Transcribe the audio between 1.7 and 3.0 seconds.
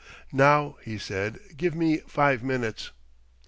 me five minutes...."